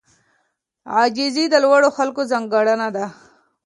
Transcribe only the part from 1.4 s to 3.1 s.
د لوړو خلکو ځانګړنه ده.